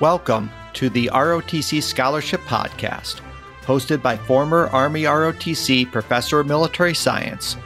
Welcome 0.00 0.50
to 0.72 0.90
the 0.90 1.08
ROTC 1.12 1.80
Scholarship 1.80 2.40
Podcast, 2.40 3.20
hosted 3.62 4.02
by 4.02 4.16
former 4.16 4.66
Army 4.72 5.04
ROTC 5.04 5.92
Professor 5.92 6.40
of 6.40 6.48
Military 6.48 6.94
Science, 6.94 7.56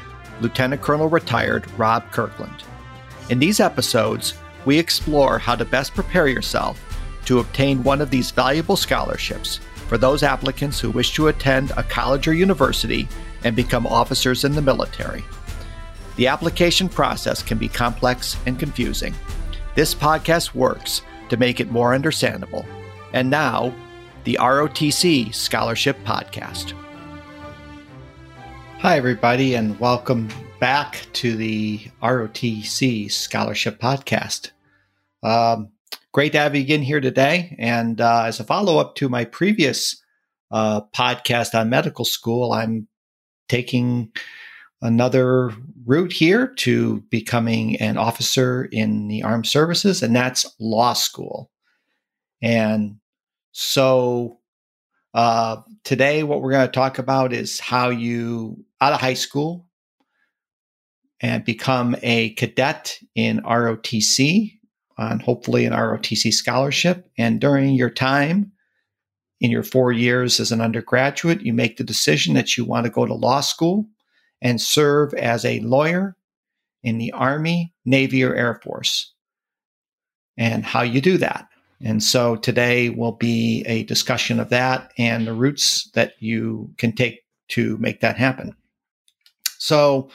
Lieutenant 0.43 0.83
Colonel 0.83 1.09
retired 1.09 1.71
Rob 1.79 2.11
Kirkland. 2.11 2.65
In 3.31 3.39
these 3.39 3.61
episodes, 3.61 4.35
we 4.67 4.79
explore 4.79 5.39
how 5.39 5.55
to 5.55 5.65
best 5.65 5.95
prepare 5.95 6.29
yourself 6.29 6.79
to 7.25 7.39
obtain 7.39 7.83
one 7.83 8.03
of 8.03 8.11
these 8.11 8.31
valuable 8.31 8.77
scholarships 8.77 9.57
for 9.89 9.97
those 9.97 10.23
applicants 10.23 10.79
who 10.79 10.91
wish 10.91 11.15
to 11.15 11.29
attend 11.29 11.71
a 11.79 11.83
college 11.83 12.29
or 12.29 12.35
university 12.35 13.09
and 13.43 13.57
become 13.57 13.87
officers 13.87 14.45
in 14.45 14.53
the 14.53 14.61
military. 14.61 15.25
The 16.17 16.27
application 16.27 16.91
process 16.91 17.43
can 17.43 17.57
be 17.57 17.69
complex 17.69 18.37
and 18.45 18.59
confusing. 18.59 19.15
This 19.75 19.95
podcast 19.95 20.55
works 20.55 21.01
to 21.29 21.37
make 21.37 21.61
it 21.61 21.71
more 21.71 21.95
understandable. 21.95 22.65
And 23.13 23.31
now, 23.31 23.75
the 24.25 24.39
ROTC 24.41 25.35
Scholarship 25.35 25.97
Podcast. 26.05 26.73
Hi, 28.79 28.97
everybody, 28.97 29.55
and 29.55 29.79
welcome 29.81 30.29
back 30.61 31.07
to 31.15 31.37
the 31.37 31.81
ROTC 32.03 33.11
Scholarship 33.11 33.81
Podcast. 33.81 34.51
Um, 35.23 35.71
great 36.13 36.33
to 36.33 36.39
have 36.39 36.55
you 36.55 36.63
again 36.63 36.83
here 36.83 37.01
today. 37.01 37.57
And 37.59 38.01
uh, 38.01 38.25
as 38.27 38.41
a 38.41 38.45
follow 38.45 38.79
up 38.79 38.95
to 38.97 39.09
my 39.09 39.25
previous 39.25 40.03
uh, 40.51 40.83
podcast 40.95 41.59
on 41.59 41.71
medical 41.71 42.05
school, 42.05 42.53
I'm 42.53 42.89
taking 43.49 44.13
another 44.81 45.53
route 45.85 46.13
here 46.13 46.47
to 46.47 47.01
becoming 47.11 47.77
an 47.77 47.97
officer 47.97 48.69
in 48.71 49.09
the 49.09 49.23
armed 49.23 49.47
services, 49.47 50.03
and 50.03 50.15
that's 50.15 50.47
law 50.61 50.93
school. 50.93 51.51
And 52.43 52.97
so 53.53 54.39
uh, 55.15 55.63
today, 55.85 56.23
what 56.23 56.43
we're 56.43 56.53
going 56.53 56.67
to 56.67 56.73
talk 56.73 56.99
about 56.99 57.33
is 57.33 57.59
how 57.59 57.89
you, 57.89 58.65
out 58.81 58.93
of 58.93 59.01
high 59.01 59.15
school, 59.15 59.67
and 61.21 61.45
become 61.45 61.97
a 62.03 62.31
cadet 62.35 62.99
in 63.15 63.41
ROTC 63.41 64.59
on 64.99 65.21
hopefully 65.21 65.65
an 65.65 65.73
ROTC 65.73 66.33
scholarship. 66.33 67.09
And 67.17 67.41
during 67.41 67.75
your 67.75 67.91
time 67.91 68.53
in 69.41 69.51
your 69.51 69.63
four 69.63 69.91
years 69.93 70.39
as 70.39 70.53
an 70.53 70.61
undergraduate, 70.61 71.43
you 71.43 71.53
make 71.53 71.77
the 71.77 71.85
decision 71.85 72.35
that 72.35 72.57
you 72.57 72.65
want 72.65 72.85
to 72.85 72.91
go 72.91 73.07
to 73.07 73.15
law 73.15 73.41
school 73.41 73.87
and 74.41 74.61
serve 74.61 75.15
as 75.15 75.45
a 75.45 75.61
lawyer 75.61 76.17
in 76.83 76.99
the 76.99 77.13
Army, 77.13 77.73
Navy, 77.85 78.23
or 78.23 78.35
Air 78.35 78.61
Force, 78.63 79.13
and 80.37 80.65
how 80.65 80.83
you 80.83 81.01
do 81.01 81.19
that. 81.19 81.49
And 81.81 82.03
so 82.03 82.37
today 82.37 82.91
will 82.91 83.13
be 83.13 83.63
a 83.67 83.85
discussion 83.85 84.41
of 84.41 84.49
that 84.51 84.93
and 84.99 85.27
the 85.27 85.33
routes 85.33 85.91
that 85.95 86.15
you 86.19 86.73
can 86.77 86.93
take 86.93 87.21
to 87.49 87.77
make 87.79 88.01
that 88.01 88.17
happen. 88.17 88.55
So, 89.59 90.11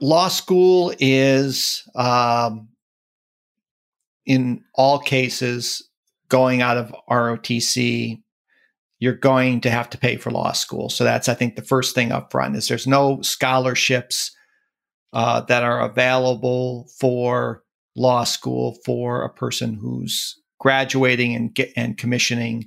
law 0.00 0.28
school 0.28 0.92
is, 0.98 1.88
um, 1.94 2.68
in 4.26 4.64
all 4.74 4.98
cases, 4.98 5.88
going 6.28 6.62
out 6.62 6.76
of 6.76 6.94
ROTC 7.08 8.22
you're 9.02 9.12
going 9.14 9.60
to 9.60 9.68
have 9.68 9.90
to 9.90 9.98
pay 9.98 10.16
for 10.16 10.30
law 10.30 10.52
school. 10.52 10.88
So 10.88 11.02
that's, 11.02 11.28
I 11.28 11.34
think, 11.34 11.56
the 11.56 11.62
first 11.62 11.92
thing 11.92 12.12
up 12.12 12.30
front 12.30 12.54
is 12.54 12.68
there's 12.68 12.86
no 12.86 13.20
scholarships 13.20 14.30
uh, 15.12 15.40
that 15.40 15.64
are 15.64 15.80
available 15.80 16.88
for 17.00 17.64
law 17.96 18.22
school 18.22 18.78
for 18.84 19.24
a 19.24 19.28
person 19.28 19.74
who's 19.74 20.40
graduating 20.60 21.34
and 21.34 21.52
get 21.52 21.72
and 21.74 21.98
commissioning 21.98 22.66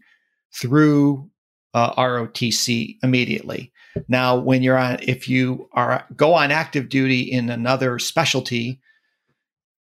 through 0.54 1.30
uh, 1.74 1.96
ROTC 1.96 2.98
immediately. 3.02 3.72
Now, 4.10 4.38
when 4.38 4.62
you're 4.62 4.78
on, 4.78 4.98
if 5.04 5.30
you 5.30 5.70
are 5.72 6.06
go 6.18 6.34
on 6.34 6.52
active 6.52 6.90
duty 6.90 7.22
in 7.22 7.50
another 7.50 7.98
specialty, 7.98 8.82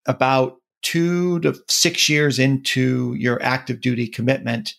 about 0.06 0.59
two 0.82 1.41
to 1.41 1.56
six 1.69 2.09
years 2.09 2.38
into 2.38 3.16
your 3.19 3.43
active 3.43 3.81
duty 3.81 4.06
commitment, 4.06 4.76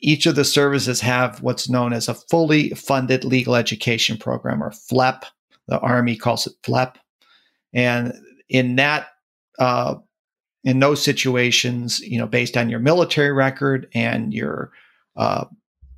each 0.00 0.26
of 0.26 0.34
the 0.34 0.44
services 0.44 1.00
have 1.00 1.42
what's 1.42 1.68
known 1.68 1.92
as 1.92 2.08
a 2.08 2.14
fully 2.14 2.70
funded 2.70 3.24
legal 3.24 3.54
education 3.54 4.16
program 4.16 4.62
or 4.62 4.70
FLEP. 4.70 5.24
The 5.68 5.78
Army 5.80 6.16
calls 6.16 6.46
it 6.46 6.54
FLEP. 6.62 6.96
And 7.72 8.14
in 8.48 8.76
that, 8.76 9.08
uh, 9.58 9.96
in 10.64 10.80
those 10.80 11.02
situations, 11.02 12.00
you 12.00 12.18
know, 12.18 12.26
based 12.26 12.56
on 12.56 12.68
your 12.68 12.80
military 12.80 13.32
record 13.32 13.88
and 13.94 14.32
your 14.32 14.72
uh, 15.16 15.44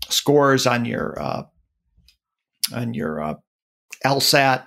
scores 0.09 0.67
on 0.67 0.85
your 0.85 1.21
uh, 1.21 1.43
on 2.75 2.95
your 2.95 3.21
uh, 3.23 3.35
LSAT, 4.05 4.67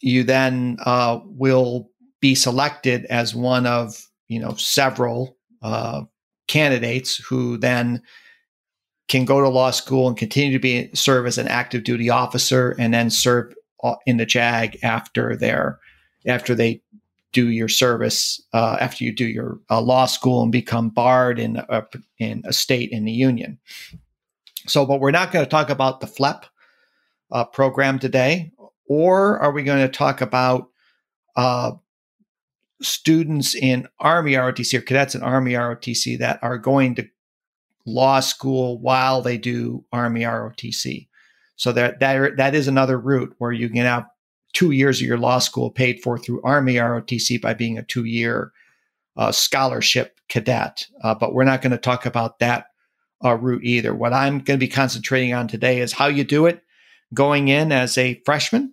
you 0.00 0.24
then 0.24 0.76
uh, 0.84 1.20
will 1.24 1.90
be 2.20 2.34
selected 2.34 3.04
as 3.06 3.34
one 3.34 3.66
of 3.66 4.06
you 4.28 4.40
know 4.40 4.54
several 4.54 5.36
uh, 5.62 6.02
candidates 6.48 7.16
who 7.16 7.56
then 7.56 8.02
can 9.08 9.24
go 9.24 9.40
to 9.40 9.48
law 9.48 9.70
school 9.70 10.08
and 10.08 10.16
continue 10.16 10.52
to 10.52 10.58
be 10.58 10.90
serve 10.94 11.26
as 11.26 11.38
an 11.38 11.48
active 11.48 11.84
duty 11.84 12.08
officer 12.10 12.74
and 12.78 12.94
then 12.94 13.10
serve 13.10 13.54
in 14.06 14.16
the 14.16 14.26
JAG 14.26 14.78
after 14.82 15.36
their 15.36 15.78
after 16.26 16.54
they 16.54 16.80
do 17.32 17.50
your 17.50 17.68
service 17.68 18.40
uh, 18.54 18.78
after 18.80 19.04
you 19.04 19.12
do 19.12 19.26
your 19.26 19.58
uh, 19.68 19.80
law 19.80 20.06
school 20.06 20.42
and 20.42 20.52
become 20.52 20.88
barred 20.88 21.38
in 21.38 21.56
a, 21.68 21.84
in 22.18 22.42
a 22.46 22.52
state 22.52 22.90
in 22.90 23.04
the 23.04 23.12
union. 23.12 23.58
So, 24.66 24.86
but 24.86 25.00
we're 25.00 25.10
not 25.10 25.32
going 25.32 25.44
to 25.44 25.50
talk 25.50 25.68
about 25.68 26.00
the 26.00 26.06
FLEP 26.06 26.46
uh, 27.30 27.44
program 27.44 27.98
today, 27.98 28.52
or 28.86 29.38
are 29.40 29.52
we 29.52 29.64
going 29.64 29.82
to 29.82 29.92
talk 29.92 30.20
about 30.22 30.70
uh, 31.36 31.72
students 32.80 33.54
in 33.54 33.88
Army 33.98 34.32
ROTC 34.32 34.78
or 34.78 34.80
cadets 34.80 35.14
in 35.14 35.22
Army 35.22 35.52
ROTC 35.52 36.18
that 36.18 36.38
are 36.42 36.56
going 36.56 36.94
to 36.94 37.08
law 37.86 38.20
school 38.20 38.78
while 38.78 39.22
they 39.22 39.38
do 39.38 39.84
Army 39.92 40.22
ROTC. 40.22 41.08
So 41.56 41.72
that 41.72 42.00
that 42.00 42.36
that 42.36 42.54
is 42.54 42.68
another 42.68 42.98
route 42.98 43.34
where 43.38 43.52
you 43.52 43.68
can 43.68 43.84
have 43.84 44.06
two 44.52 44.70
years 44.70 45.00
of 45.00 45.06
your 45.06 45.18
law 45.18 45.38
school 45.38 45.70
paid 45.70 46.00
for 46.02 46.18
through 46.18 46.42
Army 46.42 46.74
ROTC 46.74 47.40
by 47.40 47.54
being 47.54 47.78
a 47.78 47.82
two 47.82 48.04
year 48.04 48.52
uh, 49.16 49.32
scholarship 49.32 50.20
cadet. 50.28 50.86
Uh, 51.02 51.14
but 51.14 51.34
we're 51.34 51.44
not 51.44 51.62
going 51.62 51.72
to 51.72 51.78
talk 51.78 52.06
about 52.06 52.38
that 52.38 52.66
uh, 53.24 53.34
route 53.34 53.64
either. 53.64 53.94
What 53.94 54.12
I'm 54.12 54.38
going 54.38 54.58
to 54.58 54.66
be 54.66 54.68
concentrating 54.68 55.34
on 55.34 55.48
today 55.48 55.80
is 55.80 55.92
how 55.92 56.06
you 56.06 56.24
do 56.24 56.46
it 56.46 56.62
going 57.12 57.48
in 57.48 57.70
as 57.70 57.96
a 57.96 58.20
freshman 58.24 58.72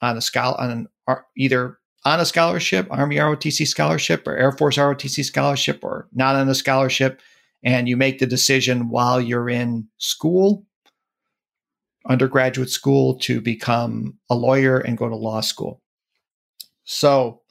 on 0.00 0.16
a 0.16 0.20
scholar 0.20 0.60
on 0.60 0.70
an, 0.70 1.16
either 1.36 1.78
on 2.04 2.20
a 2.20 2.24
scholarship, 2.24 2.86
Army 2.90 3.16
ROTC 3.16 3.66
scholarship, 3.66 4.26
or 4.26 4.36
Air 4.36 4.52
Force 4.52 4.76
ROTC 4.76 5.24
scholarship, 5.24 5.80
or 5.82 6.08
not 6.12 6.36
on 6.36 6.48
a 6.48 6.54
scholarship 6.54 7.20
and 7.62 7.88
you 7.88 7.96
make 7.96 8.18
the 8.18 8.26
decision 8.26 8.88
while 8.88 9.20
you're 9.20 9.48
in 9.48 9.88
school, 9.98 10.64
undergraduate 12.08 12.70
school, 12.70 13.18
to 13.20 13.40
become 13.40 14.18
a 14.30 14.34
lawyer 14.34 14.78
and 14.78 14.98
go 14.98 15.08
to 15.08 15.16
law 15.16 15.40
school. 15.40 15.82
So, 16.84 17.42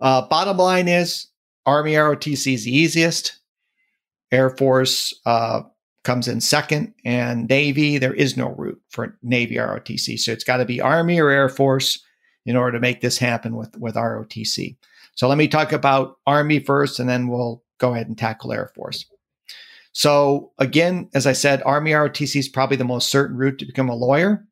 uh, 0.00 0.26
bottom 0.28 0.56
line 0.56 0.88
is 0.88 1.26
Army 1.66 1.92
ROTC 1.92 2.54
is 2.54 2.64
the 2.64 2.74
easiest. 2.74 3.40
Air 4.30 4.50
Force 4.50 5.14
uh, 5.26 5.62
comes 6.04 6.28
in 6.28 6.40
second, 6.40 6.94
and 7.04 7.48
Navy, 7.48 7.98
there 7.98 8.14
is 8.14 8.36
no 8.36 8.50
route 8.50 8.80
for 8.88 9.18
Navy 9.22 9.56
ROTC. 9.56 10.18
So 10.18 10.32
it's 10.32 10.44
got 10.44 10.58
to 10.58 10.64
be 10.64 10.80
Army 10.80 11.20
or 11.20 11.30
Air 11.30 11.48
Force 11.48 12.02
in 12.46 12.56
order 12.56 12.72
to 12.72 12.80
make 12.80 13.00
this 13.00 13.18
happen 13.18 13.56
with, 13.56 13.76
with 13.78 13.94
ROTC. 13.94 14.76
So 15.14 15.28
let 15.28 15.38
me 15.38 15.48
talk 15.48 15.72
about 15.72 16.16
Army 16.26 16.60
first, 16.60 17.00
and 17.00 17.08
then 17.08 17.28
we'll 17.28 17.62
go 17.78 17.92
ahead 17.92 18.08
and 18.08 18.16
tackle 18.16 18.52
Air 18.52 18.70
Force. 18.74 19.04
So 19.98 20.52
again, 20.58 21.10
as 21.12 21.26
I 21.26 21.32
said, 21.32 21.60
Army 21.66 21.90
ROTC 21.90 22.36
is 22.36 22.48
probably 22.48 22.76
the 22.76 22.84
most 22.84 23.10
certain 23.10 23.36
route 23.36 23.58
to 23.58 23.66
become 23.66 23.88
a 23.88 23.96
lawyer. 23.96 24.46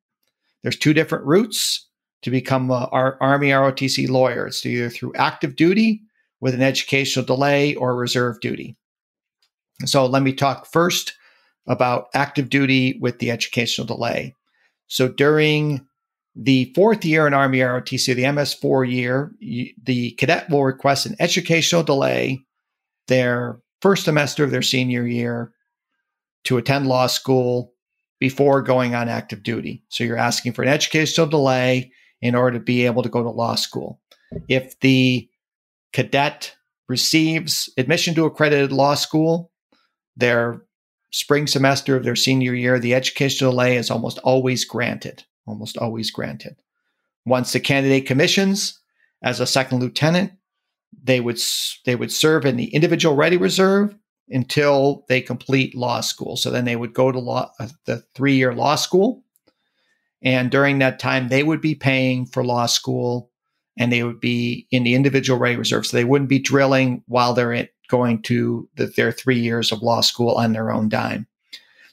There's 0.64 0.76
two 0.76 0.92
different 0.92 1.24
routes 1.24 1.86
to 2.22 2.32
become 2.32 2.68
a 2.68 2.88
Army 2.90 3.50
ROTC 3.50 4.08
lawyer. 4.08 4.48
It's 4.48 4.66
either 4.66 4.90
through 4.90 5.12
active 5.14 5.54
duty 5.54 6.02
with 6.40 6.52
an 6.52 6.62
educational 6.62 7.24
delay 7.24 7.76
or 7.76 7.94
reserve 7.94 8.40
duty. 8.40 8.76
So 9.84 10.04
let 10.04 10.24
me 10.24 10.32
talk 10.32 10.66
first 10.66 11.14
about 11.68 12.08
active 12.12 12.48
duty 12.48 12.98
with 13.00 13.20
the 13.20 13.30
educational 13.30 13.86
delay. 13.86 14.34
So 14.88 15.06
during 15.06 15.86
the 16.34 16.72
fourth 16.74 17.04
year 17.04 17.24
in 17.24 17.34
Army 17.34 17.58
ROTC, 17.58 18.16
the 18.16 18.24
MS4 18.24 18.90
year, 18.90 19.30
the 19.40 20.10
cadet 20.18 20.50
will 20.50 20.64
request 20.64 21.06
an 21.06 21.14
educational 21.20 21.84
delay. 21.84 22.40
Their 23.06 23.60
first 23.80 24.04
semester 24.04 24.44
of 24.44 24.50
their 24.50 24.62
senior 24.62 25.06
year 25.06 25.52
to 26.44 26.56
attend 26.56 26.86
law 26.86 27.06
school 27.06 27.72
before 28.18 28.62
going 28.62 28.94
on 28.94 29.08
active 29.08 29.42
duty. 29.42 29.84
So 29.88 30.04
you're 30.04 30.16
asking 30.16 30.52
for 30.52 30.62
an 30.62 30.68
educational 30.68 31.26
delay 31.26 31.92
in 32.22 32.34
order 32.34 32.58
to 32.58 32.64
be 32.64 32.86
able 32.86 33.02
to 33.02 33.08
go 33.08 33.22
to 33.22 33.30
law 33.30 33.54
school. 33.56 34.00
If 34.48 34.78
the 34.80 35.28
cadet 35.92 36.54
receives 36.88 37.70
admission 37.76 38.14
to 38.14 38.24
accredited 38.24 38.72
law 38.72 38.94
school, 38.94 39.50
their 40.16 40.62
spring 41.12 41.46
semester 41.46 41.96
of 41.96 42.04
their 42.04 42.16
senior 42.16 42.54
year, 42.54 42.78
the 42.78 42.94
educational 42.94 43.52
delay 43.52 43.76
is 43.76 43.90
almost 43.90 44.18
always 44.18 44.64
granted. 44.64 45.24
Almost 45.46 45.76
always 45.76 46.10
granted. 46.10 46.56
Once 47.24 47.52
the 47.52 47.60
candidate 47.60 48.06
commissions 48.06 48.80
as 49.22 49.40
a 49.40 49.46
second 49.46 49.80
lieutenant, 49.80 50.32
they 51.02 51.20
would 51.20 51.38
they 51.84 51.96
would 51.96 52.12
serve 52.12 52.44
in 52.44 52.56
the 52.56 52.74
individual 52.74 53.14
ready 53.14 53.36
reserve 53.36 53.94
until 54.28 55.04
they 55.08 55.20
complete 55.20 55.74
law 55.74 56.00
school. 56.00 56.36
So 56.36 56.50
then 56.50 56.64
they 56.64 56.76
would 56.76 56.92
go 56.92 57.12
to 57.12 57.18
law 57.18 57.52
uh, 57.60 57.68
the 57.84 58.02
three 58.14 58.34
year 58.34 58.54
law 58.54 58.74
school, 58.74 59.22
and 60.22 60.50
during 60.50 60.78
that 60.78 60.98
time 60.98 61.28
they 61.28 61.42
would 61.42 61.60
be 61.60 61.74
paying 61.74 62.26
for 62.26 62.44
law 62.44 62.66
school, 62.66 63.30
and 63.78 63.92
they 63.92 64.02
would 64.02 64.20
be 64.20 64.66
in 64.70 64.84
the 64.84 64.94
individual 64.94 65.38
ready 65.38 65.56
reserve. 65.56 65.86
So 65.86 65.96
they 65.96 66.04
wouldn't 66.04 66.30
be 66.30 66.38
drilling 66.38 67.02
while 67.06 67.34
they're 67.34 67.52
at, 67.52 67.70
going 67.88 68.22
to 68.22 68.68
the, 68.76 68.86
their 68.86 69.12
three 69.12 69.38
years 69.38 69.72
of 69.72 69.82
law 69.82 70.00
school 70.00 70.32
on 70.32 70.52
their 70.52 70.72
own 70.72 70.88
dime. 70.88 71.26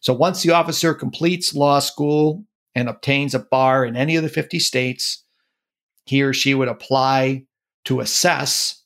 So 0.02 0.14
once 0.14 0.44
the 0.44 0.52
officer 0.52 0.94
completes 0.94 1.54
law 1.54 1.80
school 1.80 2.44
and 2.76 2.90
obtains 2.90 3.36
a 3.36 3.40
bar 3.40 3.86
in 3.86 3.96
any 3.96 4.16
of 4.16 4.24
the 4.24 4.30
50 4.30 4.60
states, 4.60 5.24
he 6.06 6.22
or 6.22 6.34
she 6.34 6.54
would 6.54 6.68
apply 6.68 7.46
to 7.86 8.00
assess 8.00 8.83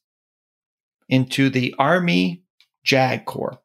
into 1.09 1.49
the 1.49 1.73
Army 1.79 2.43
JAG 2.83 3.25
Corps. 3.25 3.59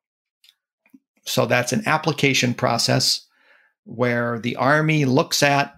So 1.24 1.46
that's 1.46 1.72
an 1.72 1.82
application 1.86 2.54
process 2.54 3.26
where 3.84 4.38
the 4.38 4.56
Army 4.56 5.04
looks 5.04 5.42
at 5.42 5.74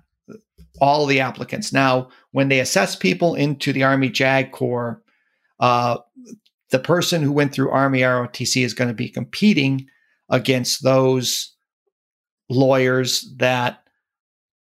all 0.81 1.07
the 1.07 1.21
applicants. 1.21 1.73
Now, 1.73 2.09
when 2.33 2.49
they 2.49 2.61
assess 2.61 2.97
people 2.97 3.35
into 3.35 3.73
the 3.73 3.85
Army 3.85 4.09
JAG 4.09 4.53
Corps, 4.53 5.03
uh, 5.61 5.99
the 6.71 6.79
person 6.79 7.23
who 7.23 7.33
went 7.33 7.53
through 7.53 7.71
Army 7.71 8.01
ROTC 8.01 8.65
is 8.65 8.75
going 8.75 8.89
to 8.89 8.95
be 8.95 9.09
competing 9.09 9.87
against 10.29 10.83
those 10.83 11.55
lawyers 12.51 13.33
that 13.37 13.85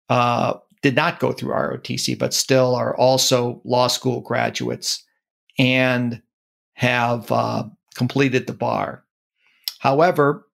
uh, 0.09 0.55
did 0.83 0.97
not 0.97 1.21
go 1.21 1.33
through 1.33 1.53
ROTC, 1.53 2.19
but 2.19 2.33
still 2.33 2.75
are 2.75 2.97
also 2.97 3.61
law 3.65 3.89
school 3.89 4.21
graduates 4.21 5.05
and 5.59 6.23
have 6.79 7.31
uh, 7.33 7.65
completed 7.97 8.47
the 8.47 8.53
bar. 8.53 9.03
However, 9.81 10.47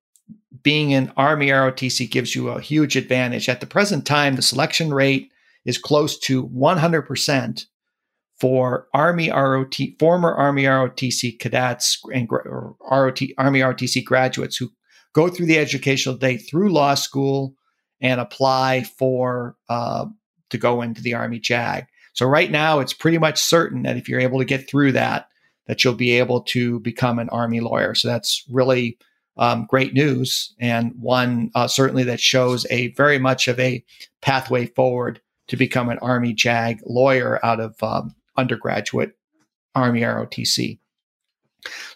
being 0.62 0.90
in 0.90 1.12
Army 1.18 1.48
ROTC 1.48 2.10
gives 2.10 2.34
you 2.34 2.48
a 2.48 2.62
huge 2.62 2.96
advantage. 2.96 3.50
At 3.50 3.60
the 3.60 3.66
present 3.66 4.06
time, 4.06 4.34
the 4.34 4.40
selection 4.40 4.94
rate 4.94 5.30
is 5.66 5.76
close 5.76 6.18
to 6.20 6.48
100% 6.48 7.66
for 8.40 8.88
Army 8.94 9.30
ROT, 9.30 9.76
former 9.98 10.34
Army 10.34 10.62
ROTC 10.62 11.38
cadets 11.38 12.00
and 12.14 12.26
ROT, 12.30 13.20
Army 13.36 13.60
ROTC 13.60 14.02
graduates 14.02 14.56
who 14.56 14.70
go 15.12 15.28
through 15.28 15.46
the 15.46 15.58
educational 15.58 16.16
day 16.16 16.38
through 16.38 16.72
law 16.72 16.94
school 16.94 17.54
and 18.00 18.18
apply 18.18 18.84
for 18.84 19.56
uh, 19.68 20.06
to 20.48 20.56
go 20.56 20.80
into 20.80 21.02
the 21.02 21.12
Army 21.12 21.38
JAG. 21.38 21.84
So 22.14 22.24
right 22.24 22.50
now, 22.50 22.80
it's 22.80 22.94
pretty 22.94 23.18
much 23.18 23.38
certain 23.38 23.82
that 23.82 23.98
if 23.98 24.08
you're 24.08 24.20
able 24.20 24.38
to 24.38 24.46
get 24.46 24.70
through 24.70 24.92
that, 24.92 25.28
that 25.66 25.82
you'll 25.82 25.94
be 25.94 26.12
able 26.12 26.40
to 26.42 26.80
become 26.80 27.18
an 27.18 27.28
Army 27.30 27.60
lawyer. 27.60 27.94
So 27.94 28.08
that's 28.08 28.44
really 28.50 28.98
um, 29.36 29.66
great 29.68 29.94
news, 29.94 30.54
and 30.60 30.92
one 31.00 31.50
uh, 31.54 31.66
certainly 31.66 32.04
that 32.04 32.20
shows 32.20 32.66
a 32.70 32.88
very 32.92 33.18
much 33.18 33.48
of 33.48 33.58
a 33.58 33.84
pathway 34.22 34.66
forward 34.66 35.20
to 35.48 35.56
become 35.56 35.88
an 35.88 35.98
Army 35.98 36.32
JAG 36.32 36.80
lawyer 36.86 37.44
out 37.44 37.60
of 37.60 37.82
um, 37.82 38.14
undergraduate 38.36 39.16
Army 39.74 40.02
ROTC. 40.02 40.78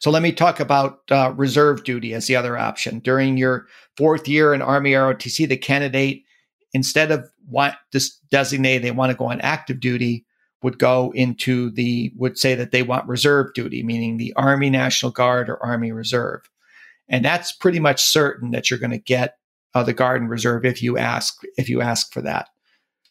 So 0.00 0.10
let 0.10 0.22
me 0.22 0.32
talk 0.32 0.60
about 0.60 1.00
uh, 1.10 1.32
reserve 1.36 1.84
duty 1.84 2.14
as 2.14 2.26
the 2.26 2.36
other 2.36 2.56
option. 2.56 3.00
During 3.00 3.36
your 3.36 3.66
fourth 3.96 4.26
year 4.26 4.54
in 4.54 4.62
Army 4.62 4.92
ROTC, 4.92 5.48
the 5.48 5.56
candidate, 5.56 6.24
instead 6.72 7.10
of 7.10 7.28
want 7.46 7.74
this 7.92 8.16
designate 8.30 8.78
they 8.78 8.90
want 8.90 9.10
to 9.10 9.16
go 9.16 9.26
on 9.26 9.40
active 9.40 9.80
duty, 9.80 10.24
would 10.62 10.78
go 10.78 11.12
into 11.14 11.70
the 11.70 12.12
would 12.16 12.38
say 12.38 12.54
that 12.54 12.72
they 12.72 12.82
want 12.82 13.08
reserve 13.08 13.54
duty, 13.54 13.82
meaning 13.82 14.16
the 14.16 14.32
Army 14.34 14.70
National 14.70 15.12
Guard 15.12 15.48
or 15.48 15.62
Army 15.62 15.92
Reserve, 15.92 16.48
and 17.08 17.24
that's 17.24 17.52
pretty 17.52 17.78
much 17.78 18.02
certain 18.02 18.50
that 18.50 18.70
you're 18.70 18.78
going 18.78 18.90
to 18.90 18.98
get 18.98 19.38
uh, 19.74 19.82
the 19.82 19.92
Guard 19.92 20.20
and 20.20 20.30
Reserve 20.30 20.64
if 20.64 20.82
you 20.82 20.98
ask 20.98 21.40
if 21.56 21.68
you 21.68 21.80
ask 21.80 22.12
for 22.12 22.22
that. 22.22 22.48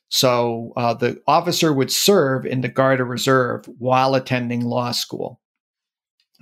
So 0.09 0.73
uh, 0.77 0.93
the 0.93 1.21
officer 1.27 1.73
would 1.73 1.91
serve 1.91 2.45
in 2.45 2.61
the 2.61 2.69
Guard 2.69 2.99
or 2.99 3.05
Reserve 3.05 3.65
while 3.77 4.15
attending 4.15 4.61
law 4.61 4.91
school. 4.91 5.41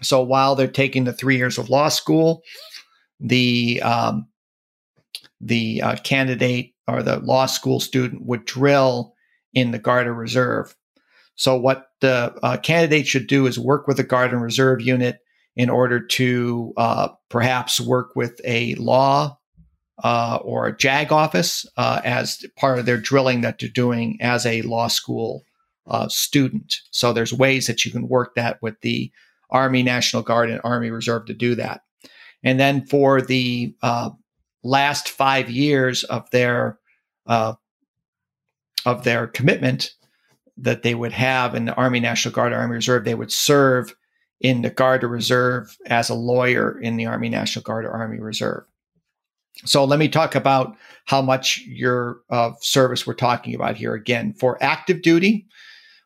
So 0.02 0.22
while 0.22 0.56
they're 0.56 0.68
taking 0.68 1.06
the 1.06 1.14
three 1.14 1.38
years 1.38 1.58
of 1.58 1.70
law 1.70 1.90
school, 1.90 2.44
the 3.20 3.82
um, 3.82 4.28
the 5.42 5.82
uh, 5.82 5.96
candidate 5.98 6.74
or 6.88 7.02
the 7.02 7.20
law 7.20 7.46
school 7.46 7.80
student 7.80 8.26
would 8.26 8.46
drill 8.46 9.14
in 9.54 9.72
the 9.72 9.80
Guard 9.80 10.08
or 10.08 10.14
Reserve 10.14 10.76
so, 11.36 11.58
what 11.58 11.90
the 12.00 12.34
uh, 12.44 12.58
candidate 12.58 13.08
should 13.08 13.28
do 13.28 13.46
is 13.46 13.60
work 13.60 13.88
with 13.88 14.00
a 14.00 14.04
Guard 14.04 14.32
and 14.32 14.42
Reserve 14.42 14.82
unit 14.82 15.20
in 15.56 15.70
order 15.70 16.00
to 16.00 16.74
uh, 16.78 17.10
perhaps 17.30 17.80
work 17.80 18.16
with 18.16 18.40
a 18.46 18.76
law 18.76 19.38
uh, 20.04 20.40
or 20.42 20.68
a 20.68 20.78
JAG 20.78 21.12
office 21.12 21.66
uh, 21.78 22.02
as 22.04 22.46
part 22.58 22.80
of 22.80 22.86
their 22.86 22.98
drilling 22.98 23.42
that 23.42 23.60
they're 23.60 23.70
doing 23.70 24.18
as 24.22 24.46
a 24.46 24.62
law 24.64 24.88
school 24.88 25.44
uh, 25.88 26.08
student. 26.08 26.80
So, 26.92 27.12
there's 27.12 27.34
ways 27.34 27.68
that 27.68 27.84
you 27.84 27.92
can 27.92 28.08
work 28.08 28.36
that 28.36 28.62
with 28.62 28.80
the 28.80 29.12
Army 29.50 29.84
National 29.84 30.22
Guard 30.22 30.50
and 30.50 30.62
Army 30.64 30.90
Reserve 30.90 31.26
to 31.26 31.34
do 31.34 31.56
that. 31.56 31.82
And 32.44 32.60
then 32.60 32.86
for 32.86 33.22
the 33.22 33.76
uh, 33.82 34.12
last 34.64 35.10
five 35.10 35.50
years 35.50 36.04
of 36.06 36.30
their 36.30 36.80
of 37.28 39.04
their 39.04 39.26
commitment, 39.26 39.96
that 40.58 40.84
they 40.84 40.96
would 40.96 41.12
have 41.12 41.56
in 41.56 41.66
the 41.66 41.76
Army 41.76 42.00
National 42.00 42.34
Guard 42.34 42.54
Army 42.54 42.76
Reserve, 42.76 43.04
they 43.04 43.16
would 43.16 43.32
serve 43.32 43.96
in 44.40 44.62
the 44.62 44.70
Guard 44.70 45.04
or 45.04 45.08
Reserve 45.08 45.78
as 45.88 46.10
a 46.10 46.16
lawyer 46.16 46.80
in 46.80 46.98
the 46.98 47.06
Army 47.06 47.30
National 47.30 47.64
Guard 47.64 47.86
or 47.86 47.92
Army 47.92 48.20
Reserve. 48.20 48.64
So 49.64 49.86
let 49.86 50.00
me 50.00 50.10
talk 50.10 50.36
about 50.36 50.76
how 51.06 51.22
much 51.22 51.64
your 51.66 52.20
uh, 52.30 52.52
service 52.60 53.08
we're 53.08 53.14
talking 53.14 53.56
about 53.56 53.78
here. 53.78 53.94
Again, 53.94 54.34
for 54.34 54.62
active 54.62 55.02
duty, 55.02 55.48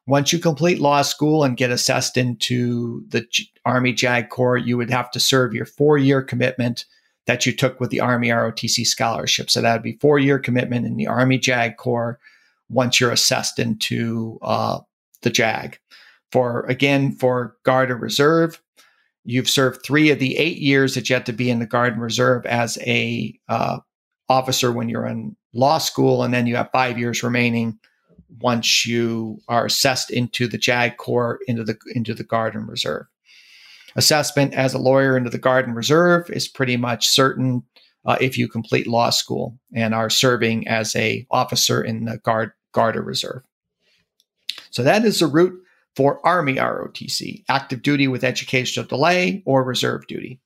once 0.06 0.32
you 0.32 0.40
complete 0.40 0.80
law 0.80 1.02
school 1.02 1.44
and 1.44 1.58
get 1.58 1.72
assessed 1.72 2.18
into 2.18 3.04
the 3.10 3.22
G- 3.22 3.52
Army 3.66 3.94
JAG 3.94 4.30
Corps, 4.30 4.58
you 4.58 4.78
would 4.78 4.90
have 4.90 5.10
to 5.12 5.20
serve 5.20 5.54
your 5.54 5.66
four 5.66 5.98
year 5.98 6.22
commitment 6.22 6.86
that 7.26 7.46
you 7.46 7.52
took 7.52 7.80
with 7.80 7.90
the 7.90 8.00
Army 8.00 8.30
ROTC 8.30 8.86
scholarship. 8.86 9.50
So 9.50 9.62
that 9.62 9.74
would 9.74 9.84
be 9.84 9.98
four 10.02 10.20
year 10.20 10.40
commitment 10.40 10.86
in 10.86 10.96
the 10.96 11.08
Army 11.08 11.38
JAG 11.38 11.78
Corps 11.78 12.20
once 12.70 13.00
you're 13.00 13.12
assessed 13.12 13.60
into 13.60 14.40
uh, 14.42 14.80
the 15.22 15.30
JAG. 15.30 15.80
For 16.32 16.66
again, 16.68 17.14
for 17.14 17.56
Guard 17.64 17.92
and 17.92 18.02
Reserve, 18.02 18.62
you've 19.26 19.50
served 19.50 19.84
three 19.84 20.12
of 20.12 20.20
the 20.20 20.38
eight 20.38 20.58
years 20.58 20.96
that 20.96 21.10
you 21.10 21.16
have 21.16 21.24
to 21.26 21.34
be 21.34 21.50
in 21.50 21.60
the 21.60 21.66
Guard 21.66 21.94
and 21.94 22.02
Reserve 22.02 22.46
as 22.46 22.78
a 22.82 23.38
uh, 23.48 23.80
officer 24.28 24.72
when 24.72 24.90
you're 24.90 25.08
in 25.08 25.36
law 25.54 25.80
school, 25.80 26.24
and 26.24 26.34
then 26.34 26.46
you 26.46 26.56
have 26.56 26.70
five 26.72 27.00
years 27.00 27.24
remaining 27.24 27.80
once 28.40 28.86
you 28.86 29.40
are 29.48 29.66
assessed 29.66 30.12
into 30.12 30.48
the 30.48 30.58
JAG 30.58 30.98
Corps 30.98 31.40
into 31.48 31.64
the 31.64 31.78
into 31.94 32.14
the 32.14 32.24
Guard 32.24 32.56
and 32.56 32.68
Reserve. 32.68 33.06
Assessment 33.96 34.54
as 34.54 34.74
a 34.74 34.80
lawyer 34.80 35.18
into 35.18 35.32
the 35.32 35.40
Guard 35.40 35.66
and 35.66 35.76
Reserve 35.76 36.30
is 36.30 36.48
pretty 36.48 36.78
much 36.78 37.08
certain 37.08 37.64
uh, 38.06 38.18
if 38.22 38.38
you 38.38 38.48
complete 38.48 38.88
law 38.88 39.10
school 39.10 39.58
and 39.74 39.94
are 39.94 40.10
serving 40.10 40.68
as 40.68 40.96
a 40.96 41.26
officer 41.32 41.82
in 41.82 42.06
the 42.06 42.18
Guard 42.20 42.52
Guard 42.72 42.96
or 42.96 43.02
Reserve. 43.02 43.44
So 44.72 44.84
that 44.84 45.06
is 45.06 45.20
the 45.20 45.28
route 45.28 45.60
for 45.96 46.26
Army 46.26 46.56
ROTC, 46.56 47.44
active 47.50 47.82
duty 47.82 48.08
with 48.08 48.24
educational 48.24 48.86
delay 48.86 49.44
or 49.46 49.64
reserve 49.64 50.08
duty. 50.08 50.40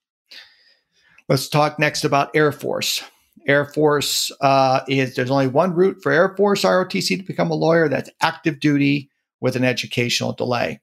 Let's 1.29 1.47
talk 1.47 1.79
next 1.79 2.03
about 2.03 2.35
Air 2.35 2.51
Force. 2.51 3.03
Air 3.47 3.65
Force 3.65 4.31
uh, 4.41 4.81
is 4.87 5.15
there's 5.15 5.31
only 5.31 5.47
one 5.47 5.73
route 5.73 6.01
for 6.01 6.11
Air 6.11 6.35
Force 6.35 6.63
ROTC 6.63 7.17
to 7.17 7.23
become 7.23 7.51
a 7.51 7.55
lawyer. 7.55 7.89
That's 7.89 8.09
active 8.21 8.59
duty 8.59 9.09
with 9.41 9.55
an 9.55 9.63
educational 9.63 10.33
delay. 10.33 10.79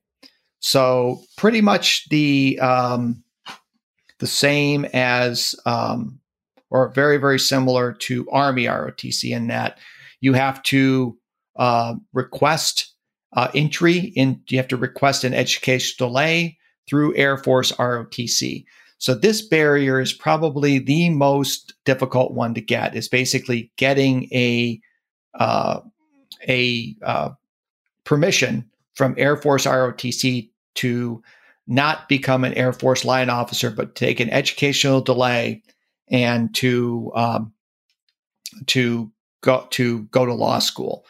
So 0.61 1.23
pretty 1.37 1.63
much 1.63 2.09
the 2.11 2.59
um, 2.61 3.25
the 4.19 4.27
same 4.27 4.85
as 4.93 5.55
um, 5.65 6.21
or 6.69 6.91
very 6.91 7.17
very 7.17 7.39
similar 7.39 7.93
to 7.93 8.29
Army 8.31 8.65
ROTC 8.65 9.35
in 9.35 9.49
that 9.49 9.79
you 10.21 10.35
have 10.35 10.63
to 10.65 11.17
uh, 11.61 11.95
request 12.15 12.93
uh, 13.35 13.49
entry 13.55 13.99
in, 14.17 14.41
you 14.49 14.57
have 14.57 14.67
to 14.67 14.77
request 14.77 15.23
an 15.25 15.35
education 15.35 15.95
delay 15.99 16.59
through 16.89 17.15
Air 17.17 17.37
Force 17.37 17.71
ROTC. 17.73 18.65
So 18.97 19.15
this 19.15 19.47
barrier 19.47 20.01
is 20.01 20.13
probably 20.13 20.79
the 20.79 21.11
most 21.11 21.75
difficult 21.85 22.33
one 22.33 22.55
to 22.55 22.61
get. 22.61 22.97
Is 22.97 23.09
basically 23.09 23.71
getting 23.77 24.25
a 24.33 24.81
uh, 25.35 25.81
a 26.49 26.97
uh, 27.05 27.31
permission 28.05 28.69
from 28.95 29.15
Air 29.19 29.37
Force 29.37 29.67
ROTC 29.67 30.51
to 30.77 31.23
not 31.67 32.09
become 32.09 32.43
an 32.45 32.55
Air 32.55 32.73
Force 32.73 33.05
line 33.05 33.29
officer, 33.31 33.71
but 33.71 33.95
take 33.95 34.19
an 34.19 34.31
educational 34.31 35.03
delay 35.03 35.63
and 36.11 36.55
to 36.55 37.13
um, 37.15 37.53
to 38.67 39.13
go 39.43 39.67
to 39.71 40.05
go 40.05 40.25
to 40.25 40.35
law 40.35 40.59
school. 40.59 41.05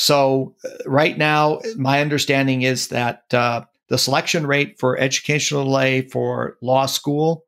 So 0.00 0.54
uh, 0.64 0.68
right 0.86 1.18
now, 1.18 1.58
my 1.76 2.00
understanding 2.00 2.62
is 2.62 2.86
that 2.88 3.24
uh, 3.34 3.64
the 3.88 3.98
selection 3.98 4.46
rate 4.46 4.78
for 4.78 4.96
educational 4.96 5.64
delay 5.64 6.02
for 6.02 6.56
law 6.62 6.86
school 6.86 7.44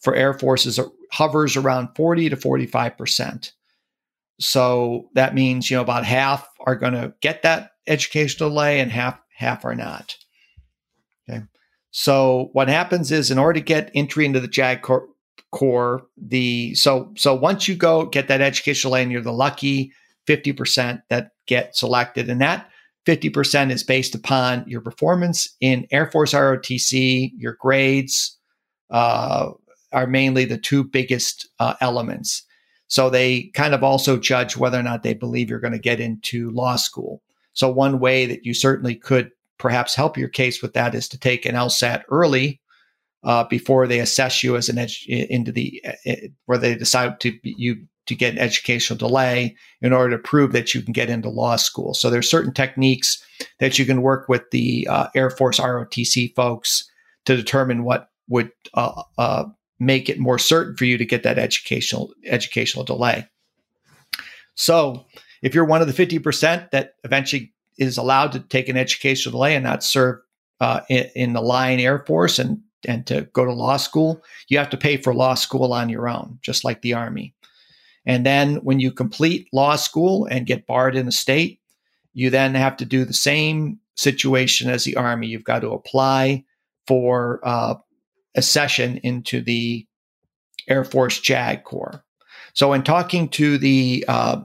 for 0.00 0.12
Air 0.12 0.34
Force 0.34 0.66
is, 0.66 0.80
hovers 1.12 1.56
around 1.56 1.90
40 1.94 2.30
to 2.30 2.36
45 2.36 2.98
percent. 2.98 3.52
So 4.40 5.08
that 5.14 5.36
means 5.36 5.70
you 5.70 5.76
know 5.76 5.82
about 5.82 6.04
half 6.04 6.48
are 6.66 6.74
going 6.74 6.94
to 6.94 7.14
get 7.20 7.42
that 7.42 7.70
educational 7.86 8.48
delay, 8.48 8.80
and 8.80 8.90
half 8.90 9.20
half 9.32 9.64
are 9.64 9.76
not. 9.76 10.16
Okay. 11.30 11.44
So 11.92 12.50
what 12.54 12.66
happens 12.66 13.12
is, 13.12 13.30
in 13.30 13.38
order 13.38 13.60
to 13.60 13.64
get 13.64 13.92
entry 13.94 14.26
into 14.26 14.40
the 14.40 14.48
JAG 14.48 14.82
Corps, 14.82 15.06
core 15.52 16.08
the 16.16 16.74
so 16.74 17.12
so 17.16 17.36
once 17.36 17.68
you 17.68 17.76
go 17.76 18.06
get 18.06 18.26
that 18.26 18.40
educational 18.40 18.94
lane 18.94 19.12
you're 19.12 19.20
the 19.20 19.32
lucky 19.32 19.92
50% 20.26 21.02
that 21.10 21.30
get 21.46 21.76
selected. 21.76 22.28
And 22.28 22.40
that 22.40 22.68
50% 23.06 23.70
is 23.70 23.82
based 23.82 24.14
upon 24.14 24.64
your 24.66 24.80
performance 24.80 25.54
in 25.60 25.86
air 25.90 26.10
force 26.10 26.32
rotc 26.32 27.32
your 27.36 27.56
grades 27.60 28.38
uh, 28.90 29.50
are 29.92 30.06
mainly 30.06 30.44
the 30.44 30.58
two 30.58 30.84
biggest 30.84 31.48
uh, 31.58 31.74
elements. 31.80 32.42
So 32.88 33.10
they 33.10 33.50
kind 33.54 33.74
of 33.74 33.82
also 33.82 34.18
judge 34.18 34.56
whether 34.56 34.78
or 34.78 34.82
not 34.82 35.02
they 35.02 35.14
believe 35.14 35.48
you're 35.48 35.58
going 35.58 35.72
to 35.72 35.78
get 35.78 36.00
into 36.00 36.50
law 36.50 36.76
school. 36.76 37.22
So 37.52 37.70
one 37.70 38.00
way 38.00 38.26
that 38.26 38.44
you 38.44 38.54
certainly 38.54 38.94
could 38.94 39.30
perhaps 39.58 39.94
help 39.94 40.18
your 40.18 40.28
case 40.28 40.60
with 40.60 40.74
that 40.74 40.94
is 40.94 41.08
to 41.08 41.18
take 41.18 41.46
an 41.46 41.54
lsat 41.54 42.02
early 42.10 42.60
uh, 43.22 43.44
before 43.44 43.86
they 43.86 44.00
assess 44.00 44.42
you 44.42 44.56
as 44.56 44.68
an 44.68 44.76
edu- 44.76 45.28
into 45.28 45.52
the 45.52 45.82
uh, 46.06 46.14
where 46.46 46.58
they 46.58 46.74
decide 46.74 47.20
to 47.20 47.38
you 47.42 47.86
to 48.06 48.14
get 48.14 48.34
an 48.34 48.38
educational 48.38 48.98
delay 48.98 49.56
in 49.80 49.92
order 49.92 50.16
to 50.16 50.22
prove 50.22 50.52
that 50.52 50.74
you 50.74 50.82
can 50.82 50.92
get 50.92 51.10
into 51.10 51.28
law 51.28 51.56
school. 51.56 51.94
So 51.94 52.10
there's 52.10 52.30
certain 52.30 52.52
techniques 52.52 53.24
that 53.60 53.78
you 53.78 53.86
can 53.86 54.02
work 54.02 54.28
with 54.28 54.50
the 54.50 54.86
uh, 54.90 55.08
Air 55.14 55.30
Force 55.30 55.58
ROTC 55.58 56.34
folks 56.34 56.88
to 57.24 57.36
determine 57.36 57.84
what 57.84 58.10
would 58.28 58.50
uh, 58.74 59.02
uh, 59.18 59.44
make 59.78 60.08
it 60.08 60.18
more 60.18 60.38
certain 60.38 60.76
for 60.76 60.84
you 60.84 60.98
to 60.98 61.04
get 61.04 61.22
that 61.22 61.38
educational 61.38 62.12
educational 62.26 62.84
delay. 62.84 63.26
So 64.54 65.06
if 65.42 65.54
you're 65.54 65.64
one 65.64 65.82
of 65.82 65.92
the 65.92 66.06
50% 66.06 66.70
that 66.70 66.94
eventually 67.04 67.52
is 67.78 67.98
allowed 67.98 68.32
to 68.32 68.40
take 68.40 68.68
an 68.68 68.76
educational 68.76 69.32
delay 69.32 69.54
and 69.54 69.64
not 69.64 69.82
serve 69.82 70.20
uh, 70.60 70.80
in, 70.88 71.10
in, 71.16 71.32
the 71.32 71.40
line 71.40 71.80
Air 71.80 72.04
Force 72.06 72.38
and 72.38 72.60
and 72.86 73.06
to 73.06 73.22
go 73.32 73.44
to 73.44 73.52
law 73.52 73.76
school, 73.76 74.22
you 74.48 74.58
have 74.58 74.70
to 74.70 74.76
pay 74.76 74.96
for 74.96 75.14
law 75.14 75.34
school 75.34 75.72
on 75.72 75.88
your 75.88 76.08
own, 76.08 76.38
just 76.42 76.64
like 76.64 76.82
the 76.82 76.92
Army. 76.92 77.34
And 78.06 78.24
then 78.24 78.56
when 78.56 78.80
you 78.80 78.92
complete 78.92 79.48
law 79.52 79.76
school 79.76 80.26
and 80.30 80.46
get 80.46 80.66
barred 80.66 80.96
in 80.96 81.06
the 81.06 81.12
state, 81.12 81.60
you 82.12 82.30
then 82.30 82.54
have 82.54 82.76
to 82.78 82.84
do 82.84 83.04
the 83.04 83.12
same 83.12 83.78
situation 83.96 84.70
as 84.70 84.84
the 84.84 84.96
Army. 84.96 85.26
You've 85.26 85.44
got 85.44 85.60
to 85.60 85.70
apply 85.70 86.44
for 86.86 87.40
uh, 87.44 87.74
accession 88.34 88.98
into 88.98 89.40
the 89.40 89.86
Air 90.68 90.84
Force 90.84 91.20
JAG 91.20 91.64
Corps. 91.64 92.02
So, 92.52 92.72
in 92.72 92.82
talking 92.82 93.28
to 93.30 93.58
the 93.58 94.04
uh, 94.06 94.42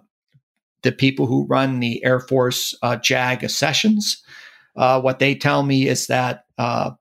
the 0.81 0.91
people 0.91 1.27
who 1.27 1.45
run 1.45 1.79
the 1.79 2.03
Air 2.03 2.19
Force 2.19 2.75
uh, 2.81 2.95
JAG 2.97 3.47
sessions, 3.49 4.21
uh, 4.75 4.99
what 5.01 5.19
they 5.19 5.35
tell 5.35 5.63
me 5.63 5.87
is 5.87 6.07
that 6.07 6.45
uh, 6.57 6.91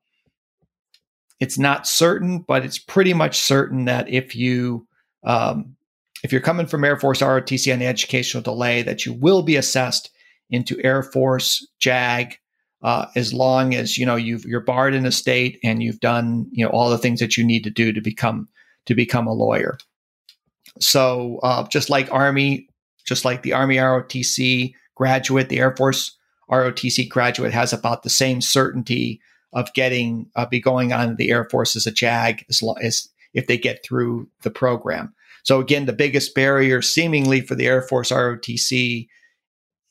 it's 1.41 1.59
not 1.59 1.87
certain, 1.87 2.45
but 2.47 2.65
it's 2.65 2.79
pretty 2.79 3.15
much 3.15 3.39
certain 3.39 3.87
that 3.87 4.09
if 4.09 4.35
you 4.35 4.87
um, 5.25 5.77
if 6.23 6.33
you're 6.33 6.41
coming 6.41 6.67
from 6.67 6.85
Air 6.85 6.97
Force 6.97 7.21
ROTC 7.21 7.73
on 7.73 7.79
the 7.79 7.87
educational 7.87 8.43
delay, 8.43 8.83
that 8.83 9.07
you 9.07 9.13
will 9.13 9.43
be 9.43 9.57
assessed 9.57 10.11
into 10.51 10.81
Air 10.83 11.03
Force 11.03 11.67
JAG 11.79 12.39
uh, 12.83 13.07
as 13.17 13.35
long 13.35 13.75
as 13.75 13.99
you 13.99 14.07
know 14.07 14.17
you've 14.17 14.45
you're 14.45 14.61
barred 14.61 14.95
in 14.95 15.07
a 15.07 15.13
state 15.13 15.59
and 15.65 15.83
you've 15.83 16.01
done 16.01 16.47
you 16.53 16.65
know 16.65 16.71
all 16.71 16.91
the 16.91 16.99
things 16.99 17.21
that 17.21 17.37
you 17.37 17.45
need 17.45 17.65
to 17.65 17.71
do 17.71 17.93
to 17.93 18.01
become 18.01 18.49
to 18.87 18.95
become 18.95 19.27
a 19.27 19.33
lawyer. 19.33 19.79
So 20.81 21.41
uh, 21.43 21.67
just 21.69 21.91
like 21.91 22.13
Army, 22.13 22.69
just 23.05 23.25
like 23.25 23.43
the 23.43 23.53
Army 23.53 23.77
ROTC 23.77 24.75
graduate, 24.95 25.49
the 25.49 25.59
Air 25.59 25.75
Force 25.77 26.17
ROTC 26.51 27.09
graduate 27.09 27.53
has 27.53 27.73
about 27.73 28.03
the 28.03 28.11
same 28.11 28.41
certainty 28.41 29.21
of 29.53 29.73
getting 29.75 30.31
uh, 30.37 30.47
be 30.47 30.61
going 30.61 30.93
on 30.93 31.17
the 31.17 31.31
Air 31.31 31.49
Force 31.51 31.77
as 31.77 31.87
a 31.87 31.91
JAG 31.91 32.45
as, 32.49 32.63
long 32.63 32.77
as 32.81 33.09
if 33.35 33.47
they 33.47 33.59
get 33.59 33.85
through 33.85 34.29
the 34.43 34.51
program. 34.51 35.15
So 35.43 35.61
again, 35.61 35.87
the 35.87 35.93
biggest 35.93 36.35
barrier 36.35 36.83
seemingly 36.83 37.41
for 37.41 37.55
the 37.55 37.67
Air 37.67 37.83
Force 37.83 38.11
ROTC, 38.11 39.09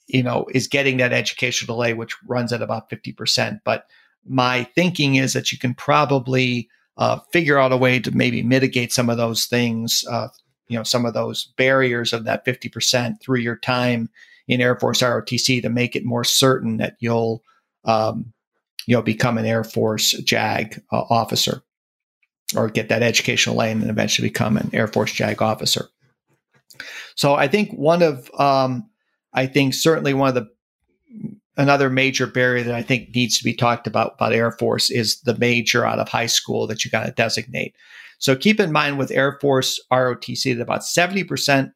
you 0.07 0.23
know, 0.23 0.45
is 0.53 0.67
getting 0.67 0.97
that 0.97 1.13
educational 1.13 1.75
delay, 1.75 1.93
which 1.93 2.15
runs 2.27 2.53
at 2.53 2.61
about 2.61 2.89
50%. 2.89 3.59
But 3.65 3.85
my 4.25 4.63
thinking 4.75 5.15
is 5.15 5.33
that 5.33 5.51
you 5.51 5.57
can 5.57 5.73
probably 5.73 6.69
uh, 6.97 7.19
figure 7.31 7.57
out 7.57 7.71
a 7.71 7.77
way 7.77 7.99
to 7.99 8.11
maybe 8.11 8.43
mitigate 8.43 8.91
some 8.91 9.09
of 9.09 9.17
those 9.17 9.45
things, 9.45 10.03
uh, 10.09 10.27
you 10.67 10.77
know, 10.77 10.83
some 10.83 11.05
of 11.05 11.13
those 11.13 11.53
barriers 11.57 12.13
of 12.13 12.25
that 12.25 12.45
50% 12.45 13.21
through 13.21 13.39
your 13.39 13.57
time 13.57 14.09
in 14.47 14.61
Air 14.61 14.79
Force 14.79 15.01
ROTC 15.01 15.61
to 15.61 15.69
make 15.69 15.95
it 15.95 16.05
more 16.05 16.23
certain 16.23 16.77
that 16.77 16.95
you'll 16.99 17.43
um, 17.85 18.33
you 18.87 18.95
know, 18.95 19.01
become 19.01 19.37
an 19.37 19.45
Air 19.45 19.63
Force 19.63 20.11
JAG 20.23 20.81
uh, 20.91 21.03
officer 21.09 21.61
or 22.55 22.69
get 22.69 22.89
that 22.89 23.03
educational 23.03 23.57
lane 23.57 23.81
and 23.81 23.89
eventually 23.89 24.27
become 24.29 24.57
an 24.57 24.69
Air 24.73 24.87
Force 24.87 25.11
JAG 25.11 25.41
officer. 25.41 25.89
So 27.15 27.35
I 27.35 27.47
think 27.47 27.71
one 27.71 28.01
of, 28.01 28.29
um, 28.39 28.89
I 29.33 29.47
think 29.47 29.73
certainly 29.73 30.13
one 30.13 30.29
of 30.29 30.35
the, 30.35 30.47
another 31.57 31.89
major 31.89 32.27
barrier 32.27 32.63
that 32.63 32.75
I 32.75 32.83
think 32.83 33.13
needs 33.15 33.37
to 33.39 33.43
be 33.43 33.53
talked 33.53 33.87
about 33.87 34.13
about 34.13 34.33
Air 34.33 34.51
Force 34.51 34.89
is 34.89 35.21
the 35.21 35.37
major 35.37 35.85
out 35.85 35.99
of 35.99 36.07
high 36.07 36.27
school 36.27 36.67
that 36.67 36.85
you 36.85 36.91
got 36.91 37.05
to 37.05 37.11
designate. 37.11 37.75
So 38.19 38.35
keep 38.35 38.59
in 38.59 38.71
mind 38.71 38.97
with 38.97 39.11
Air 39.11 39.37
Force 39.41 39.79
ROTC 39.91 40.55
that 40.55 40.61
about 40.61 40.81
70% 40.81 41.71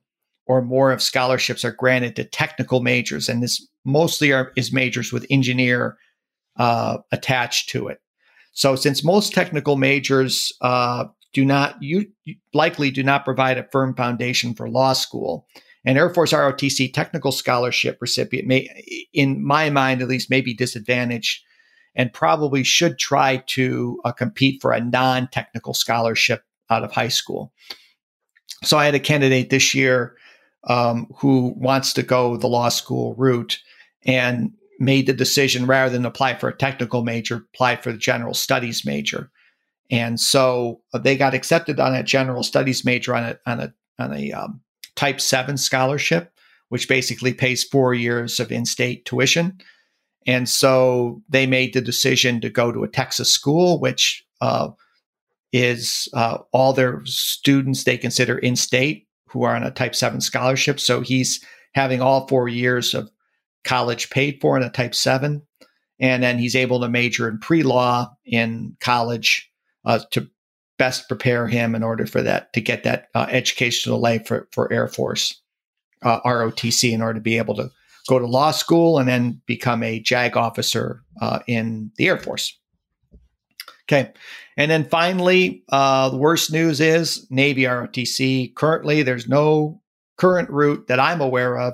or 0.46 0.62
more 0.62 0.92
of 0.92 1.02
scholarships 1.02 1.64
are 1.64 1.72
granted 1.72 2.16
to 2.16 2.24
technical 2.24 2.82
majors. 2.82 3.30
And 3.30 3.42
this 3.42 3.68
mostly 3.86 4.32
are, 4.32 4.52
is 4.56 4.74
majors 4.74 5.12
with 5.12 5.26
engineer 5.30 5.98
uh, 6.58 6.98
attached 7.12 7.70
to 7.70 7.88
it. 7.88 8.01
So, 8.54 8.76
since 8.76 9.04
most 9.04 9.34
technical 9.34 9.78
majors 9.78 10.52
uh, 10.62 11.06
do 11.34 11.46
not, 11.46 11.82
you 11.82 12.08
likely 12.54 12.92
do 12.92 13.04
not 13.04 13.26
provide 13.26 13.58
a 13.58 13.68
firm 13.72 13.96
foundation 13.96 14.54
for 14.54 14.70
law 14.70 14.94
school, 14.94 15.48
an 15.86 15.98
Air 15.98 16.14
Force 16.14 16.34
ROTC 16.34 16.94
technical 16.94 17.32
scholarship 17.32 17.98
recipient 18.02 18.48
may, 18.48 19.08
in 19.14 19.44
my 19.44 19.70
mind 19.70 20.02
at 20.02 20.08
least, 20.08 20.30
may 20.30 20.42
be 20.42 20.54
disadvantaged 20.54 21.44
and 21.96 22.14
probably 22.14 22.64
should 22.64 22.98
try 22.98 23.38
to 23.48 24.00
uh, 24.06 24.12
compete 24.12 24.62
for 24.62 24.72
a 24.72 24.82
non 24.82 25.28
technical 25.30 25.74
scholarship 25.74 26.44
out 26.70 26.84
of 26.84 26.92
high 26.92 27.08
school. 27.08 27.54
So, 28.64 28.78
I 28.78 28.86
had 28.86 28.96
a 28.96 29.00
candidate 29.00 29.50
this 29.50 29.74
year 29.74 30.18
um, 30.66 31.08
who 31.16 31.54
wants 31.58 31.94
to 31.94 32.04
go 32.04 32.38
the 32.38 32.48
law 32.48 32.70
school 32.70 33.16
route. 33.16 33.60
And 34.04 34.52
made 34.82 35.06
the 35.06 35.14
decision 35.14 35.68
rather 35.68 35.92
than 35.92 36.06
apply 36.06 36.36
for 36.36 36.50
a 36.50 36.58
technical 36.58 37.04
major, 37.04 37.46
apply 37.54 37.76
for 37.76 37.92
the 37.92 37.98
general 38.00 38.34
studies 38.34 38.84
major. 38.84 39.30
And 39.92 40.20
so 40.20 40.82
uh, 40.92 40.98
they 40.98 41.16
got 41.16 41.36
accepted 41.36 41.80
on 41.80 41.94
a 41.94 42.02
general 42.02 42.42
studies 42.42 42.84
major 42.84 43.14
on 43.14 43.24
a 43.24 43.40
on 43.46 43.60
a 43.60 43.74
on 44.00 44.14
a 44.14 44.32
um, 44.32 44.62
type 44.96 45.22
seven 45.22 45.58
scholarship, 45.58 46.34
which 46.70 46.88
basically 46.88 47.34
pays 47.34 47.64
four 47.64 47.94
years 47.94 48.40
of 48.40 48.52
in-state 48.52 49.06
tuition. 49.06 49.60
And 50.26 50.50
so 50.50 51.22
they 51.30 51.46
made 51.46 51.74
the 51.74 51.82
decision 51.82 52.42
to 52.42 52.50
go 52.50 52.72
to 52.72 52.84
a 52.84 52.88
Texas 52.88 53.32
school, 53.32 53.80
which 53.80 54.26
uh, 54.40 54.70
is 55.52 56.08
uh, 56.14 56.40
all 56.54 56.74
their 56.74 57.02
students 57.06 57.84
they 57.84 57.98
consider 57.98 58.38
in-state 58.40 59.08
who 59.28 59.44
are 59.44 59.56
on 59.56 59.64
a 59.64 59.72
type 59.72 59.94
seven 59.96 60.22
scholarship. 60.22 60.80
So 60.80 61.02
he's 61.02 61.44
having 61.74 62.02
all 62.02 62.28
four 62.28 62.48
years 62.48 62.94
of 62.94 63.12
college 63.64 64.10
paid 64.10 64.40
for 64.42 64.58
in 64.58 64.64
a 64.64 64.70
type 64.70 64.96
7 64.96 65.42
and 66.00 66.24
then 66.24 66.40
he's 66.40 66.56
able 66.56 66.80
to 66.80 66.90
major 66.90 67.28
in 67.28 67.38
pre-law 67.38 68.12
in 68.26 68.76
college 68.80 69.50
uh, 69.86 70.00
to 70.12 70.28
best 70.78 71.08
prepare 71.08 71.48
him 71.48 71.76
in 71.76 71.84
order 71.84 72.08
for 72.08 72.22
that 72.24 72.52
to 72.54 72.62
get 72.62 72.84
that 72.84 73.08
uh, 73.14 73.28
educational 73.30 73.98
delay 73.98 74.20
for, 74.20 74.48
for 74.52 74.72
air 74.74 74.88
force 74.88 75.40
uh, 76.02 76.20
rotc 76.22 76.92
in 76.92 77.02
order 77.02 77.20
to 77.20 77.24
be 77.24 77.38
able 77.38 77.56
to 77.56 77.70
go 78.08 78.18
to 78.18 78.26
law 78.26 78.52
school 78.52 78.98
and 78.98 79.08
then 79.08 79.40
become 79.46 79.84
a 79.84 80.00
jag 80.00 80.36
officer 80.36 81.04
uh, 81.22 81.40
in 81.48 81.92
the 81.98 82.08
air 82.08 82.18
force. 82.18 82.58
Okay. 83.84 84.12
And 84.58 84.72
then 84.72 84.86
finally 84.86 85.64
uh, 85.70 86.10
the 86.10 86.18
worst 86.18 86.52
news 86.52 86.80
is 86.80 87.28
navy 87.30 87.64
rotc 87.64 88.56
currently 88.56 89.04
there's 89.04 89.28
no 89.28 89.82
current 90.18 90.50
route 90.50 90.88
that 90.88 91.00
i'm 91.00 91.20
aware 91.20 91.58
of 91.58 91.74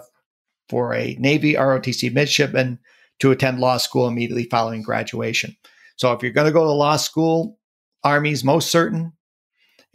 for 0.70 0.94
a 0.94 1.16
Navy 1.20 1.54
ROTC 1.54 2.14
midshipman 2.14 2.80
to 3.20 3.32
attend 3.32 3.60
law 3.60 3.78
school 3.78 4.08
immediately 4.08 4.46
following 4.46 4.84
graduation. 4.84 5.56
So 5.96 6.14
if 6.14 6.22
you're 6.22 6.32
going 6.32 6.48
to 6.48 6.54
go 6.54 6.64
to 6.64 6.72
law 6.72 6.98
school, 6.98 7.58
Army's 8.04 8.44
most 8.44 8.70
certain. 8.70 9.14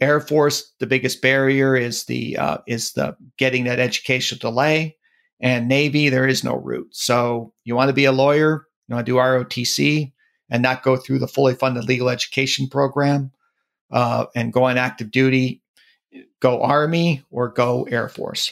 Air 0.01 0.19
Force, 0.19 0.73
the 0.79 0.87
biggest 0.87 1.21
barrier 1.21 1.75
is 1.75 2.05
the 2.05 2.37
uh, 2.37 2.57
is 2.67 2.91
the 2.91 3.15
getting 3.37 3.63
that 3.65 3.79
educational 3.79 4.39
delay, 4.39 4.97
and 5.39 5.67
Navy 5.67 6.09
there 6.09 6.27
is 6.27 6.43
no 6.43 6.55
route. 6.55 6.89
So 6.91 7.53
you 7.63 7.75
want 7.75 7.87
to 7.87 7.93
be 7.93 8.05
a 8.05 8.11
lawyer, 8.11 8.67
you 8.87 8.95
want 8.95 9.05
to 9.05 9.11
do 9.11 9.17
ROTC, 9.17 10.11
and 10.49 10.61
not 10.61 10.83
go 10.83 10.97
through 10.97 11.19
the 11.19 11.27
fully 11.27 11.55
funded 11.55 11.85
legal 11.85 12.09
education 12.09 12.67
program, 12.67 13.31
uh, 13.91 14.25
and 14.35 14.51
go 14.51 14.65
on 14.65 14.77
active 14.77 15.09
duty. 15.09 15.61
Go 16.41 16.61
Army 16.61 17.23
or 17.31 17.47
go 17.47 17.83
Air 17.83 18.09
Force, 18.09 18.51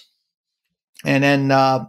and 1.03 1.23
then 1.23 1.51
uh, 1.51 1.85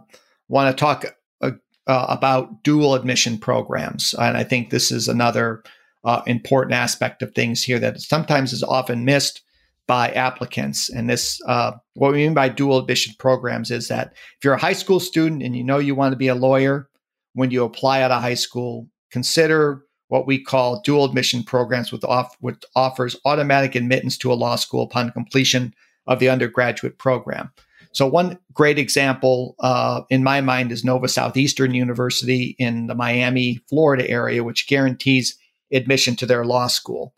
want 0.47 0.75
to 0.75 0.79
talk 0.79 1.05
uh, 1.41 1.51
uh, 1.87 2.05
about 2.09 2.63
dual 2.63 2.95
admission 2.95 3.37
programs, 3.37 4.13
and 4.15 4.37
I 4.37 4.43
think 4.43 4.69
this 4.69 4.91
is 4.91 5.07
another 5.07 5.63
uh, 6.03 6.21
important 6.27 6.73
aspect 6.73 7.21
of 7.21 7.33
things 7.33 7.63
here 7.63 7.79
that 7.79 8.01
sometimes 8.01 8.53
is 8.53 8.63
often 8.63 9.05
missed 9.05 9.41
by 9.87 10.09
applicants. 10.11 10.89
And 10.89 11.09
this, 11.09 11.41
uh, 11.47 11.73
what 11.95 12.11
we 12.11 12.19
mean 12.19 12.33
by 12.33 12.49
dual 12.49 12.77
admission 12.79 13.13
programs 13.19 13.71
is 13.71 13.87
that 13.89 14.13
if 14.37 14.43
you're 14.43 14.53
a 14.53 14.59
high 14.59 14.73
school 14.73 14.99
student 14.99 15.43
and 15.43 15.55
you 15.55 15.63
know 15.63 15.79
you 15.79 15.95
want 15.95 16.13
to 16.13 16.17
be 16.17 16.27
a 16.27 16.35
lawyer, 16.35 16.89
when 17.33 17.51
you 17.51 17.63
apply 17.63 18.01
out 18.01 18.11
of 18.11 18.21
high 18.21 18.33
school, 18.33 18.87
consider 19.11 19.83
what 20.07 20.27
we 20.27 20.41
call 20.41 20.81
dual 20.81 21.05
admission 21.05 21.43
programs 21.43 21.91
with 21.91 22.03
off 22.05 22.35
which 22.39 22.63
offers 22.75 23.15
automatic 23.25 23.75
admittance 23.75 24.17
to 24.17 24.31
a 24.31 24.35
law 24.35 24.55
school 24.55 24.83
upon 24.83 25.11
completion 25.11 25.73
of 26.05 26.19
the 26.19 26.29
undergraduate 26.29 26.99
program. 26.99 27.51
So 27.93 28.07
one 28.07 28.39
great 28.53 28.79
example 28.79 29.55
uh, 29.59 30.01
in 30.09 30.23
my 30.23 30.41
mind 30.41 30.71
is 30.71 30.83
Nova 30.83 31.07
Southeastern 31.07 31.73
University 31.73 32.55
in 32.57 32.87
the 32.87 32.95
Miami, 32.95 33.59
Florida 33.69 34.09
area, 34.09 34.43
which 34.43 34.67
guarantees 34.67 35.37
admission 35.71 36.15
to 36.17 36.25
their 36.25 36.43
law 36.43 36.67
school. 36.67 37.13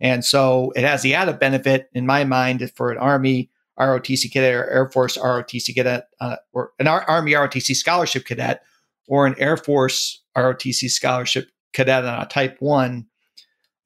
And 0.00 0.24
so 0.24 0.72
it 0.74 0.84
has 0.84 1.02
the 1.02 1.14
added 1.14 1.38
benefit, 1.38 1.88
in 1.92 2.06
my 2.06 2.24
mind, 2.24 2.70
for 2.74 2.90
an 2.90 2.98
Army 2.98 3.50
ROTC 3.78 4.30
cadet 4.32 4.54
or 4.54 4.68
Air 4.70 4.90
Force 4.90 5.16
ROTC 5.16 5.74
cadet, 5.74 6.08
uh, 6.20 6.36
or 6.52 6.72
an 6.78 6.88
Ar- 6.88 7.04
Army 7.08 7.32
ROTC 7.32 7.74
scholarship 7.76 8.24
cadet, 8.24 8.62
or 9.06 9.26
an 9.26 9.34
Air 9.38 9.56
Force 9.56 10.22
ROTC 10.36 10.90
scholarship 10.90 11.50
cadet 11.72 12.04
on 12.04 12.22
a 12.22 12.26
Type 12.26 12.56
1, 12.60 13.06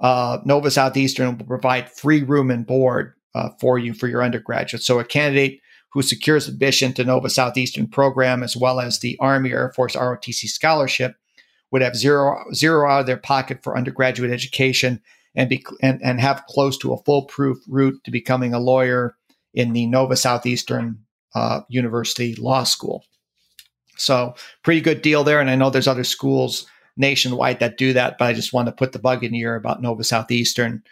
uh, 0.00 0.38
Nova 0.44 0.70
Southeastern 0.70 1.36
will 1.36 1.46
provide 1.46 1.90
free 1.90 2.22
room 2.22 2.50
and 2.50 2.66
board 2.66 3.14
uh, 3.34 3.50
for 3.60 3.78
you 3.78 3.92
for 3.92 4.06
your 4.06 4.22
undergraduate. 4.22 4.82
So 4.82 5.00
a 5.00 5.04
candidate 5.04 5.60
who 5.90 6.02
secures 6.02 6.48
admission 6.48 6.92
to 6.92 7.04
Nova 7.04 7.30
Southeastern 7.30 7.88
program 7.88 8.42
as 8.42 8.56
well 8.56 8.80
as 8.80 8.98
the 8.98 9.16
Army 9.20 9.52
Air 9.52 9.72
Force 9.74 9.96
ROTC 9.96 10.48
scholarship 10.48 11.16
would 11.70 11.82
have 11.82 11.96
zero 11.96 12.44
zero 12.54 12.90
out 12.90 13.00
of 13.00 13.06
their 13.06 13.16
pocket 13.16 13.62
for 13.62 13.76
undergraduate 13.76 14.30
education 14.30 15.00
and 15.34 15.48
be 15.48 15.64
and, 15.82 16.00
and 16.02 16.20
have 16.20 16.44
close 16.46 16.76
to 16.78 16.92
a 16.92 17.02
foolproof 17.04 17.58
route 17.68 18.02
to 18.04 18.10
becoming 18.10 18.54
a 18.54 18.58
lawyer 18.58 19.16
in 19.54 19.72
the 19.72 19.86
Nova 19.86 20.16
Southeastern 20.16 20.98
uh, 21.34 21.60
University 21.68 22.34
Law 22.36 22.64
School. 22.64 23.04
So 23.96 24.34
pretty 24.62 24.80
good 24.80 25.02
deal 25.02 25.24
there. 25.24 25.40
And 25.40 25.50
I 25.50 25.56
know 25.56 25.70
there's 25.70 25.88
other 25.88 26.04
schools 26.04 26.66
nationwide 26.96 27.60
that 27.60 27.78
do 27.78 27.92
that, 27.92 28.18
but 28.18 28.26
I 28.26 28.32
just 28.32 28.52
want 28.52 28.66
to 28.66 28.72
put 28.72 28.92
the 28.92 28.98
bug 28.98 29.24
in 29.24 29.34
your 29.34 29.52
ear 29.52 29.56
about 29.56 29.82
Nova 29.82 30.04
Southeastern 30.04 30.82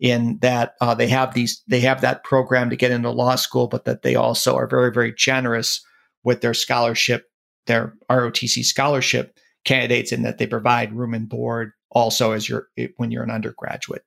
in 0.00 0.38
that 0.40 0.74
uh, 0.80 0.94
they 0.94 1.08
have 1.08 1.34
these 1.34 1.62
they 1.66 1.80
have 1.80 2.00
that 2.00 2.24
program 2.24 2.70
to 2.70 2.76
get 2.76 2.90
into 2.90 3.10
law 3.10 3.34
school, 3.34 3.66
but 3.66 3.84
that 3.84 4.02
they 4.02 4.14
also 4.14 4.56
are 4.56 4.66
very 4.66 4.92
very 4.92 5.12
generous 5.12 5.84
with 6.24 6.40
their 6.40 6.54
scholarship, 6.54 7.26
their 7.66 7.94
ROTC 8.10 8.64
scholarship 8.64 9.36
candidates, 9.64 10.12
in 10.12 10.22
that 10.22 10.38
they 10.38 10.46
provide 10.46 10.92
room 10.92 11.14
and 11.14 11.28
board 11.28 11.72
also 11.90 12.32
as 12.32 12.48
you're 12.48 12.68
when 12.96 13.10
you're 13.10 13.24
an 13.24 13.30
undergraduate. 13.30 14.04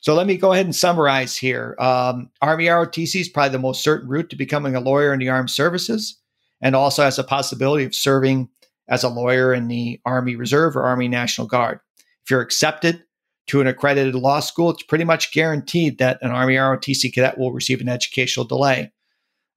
So 0.00 0.14
let 0.14 0.26
me 0.26 0.36
go 0.36 0.52
ahead 0.52 0.66
and 0.66 0.74
summarize 0.74 1.36
here. 1.36 1.74
Um, 1.78 2.30
Army 2.40 2.66
ROTC 2.66 3.20
is 3.20 3.28
probably 3.28 3.50
the 3.50 3.58
most 3.58 3.82
certain 3.82 4.08
route 4.08 4.30
to 4.30 4.36
becoming 4.36 4.76
a 4.76 4.80
lawyer 4.80 5.12
in 5.12 5.18
the 5.18 5.28
armed 5.28 5.50
services, 5.50 6.18
and 6.60 6.74
also 6.74 7.02
has 7.02 7.18
a 7.18 7.24
possibility 7.24 7.84
of 7.84 7.94
serving 7.94 8.48
as 8.88 9.04
a 9.04 9.08
lawyer 9.08 9.52
in 9.52 9.68
the 9.68 10.00
Army 10.04 10.34
Reserve 10.34 10.76
or 10.76 10.84
Army 10.84 11.08
National 11.08 11.46
Guard. 11.46 11.80
If 12.24 12.30
you're 12.30 12.40
accepted 12.40 13.04
to 13.48 13.60
an 13.60 13.66
accredited 13.66 14.14
law 14.14 14.40
school, 14.40 14.70
it's 14.70 14.82
pretty 14.82 15.04
much 15.04 15.32
guaranteed 15.32 15.98
that 15.98 16.18
an 16.22 16.30
Army 16.30 16.54
ROTC 16.54 17.12
cadet 17.12 17.38
will 17.38 17.52
receive 17.52 17.80
an 17.80 17.88
educational 17.88 18.46
delay. 18.46 18.92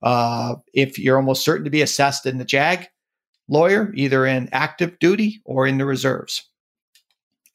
Uh, 0.02 0.56
if 0.74 0.98
you're 0.98 1.18
almost 1.18 1.46
certain 1.46 1.64
to 1.64 1.70
be 1.70 1.82
assessed 1.82 2.26
in 2.26 2.38
the 2.38 2.46
JAG 2.46 2.88
lawyer, 3.48 3.92
either 3.94 4.26
in 4.26 4.50
active 4.52 4.98
duty 5.00 5.42
or 5.46 5.68
in 5.68 5.78
the 5.78 5.86
reserves. 5.86 6.48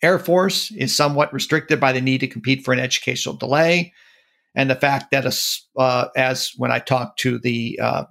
Air 0.02 0.18
Force 0.18 0.70
is 0.72 0.94
somewhat 0.94 1.32
restricted 1.32 1.80
by 1.80 1.92
the 1.92 2.00
need 2.02 2.18
to 2.18 2.28
compete 2.28 2.64
for 2.64 2.72
an 2.72 2.78
educational 2.78 3.34
delay, 3.34 3.92
and 4.54 4.70
the 4.70 4.74
fact 4.74 5.10
that, 5.10 5.26
uh, 5.76 6.08
as 6.16 6.52
when 6.56 6.70
I 6.70 6.78
talked 6.78 7.18
to 7.20 7.38
the 7.38 7.78
uh, 7.82 8.04